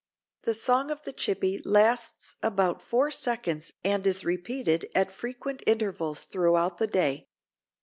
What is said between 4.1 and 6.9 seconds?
repeated at frequent intervals throughout the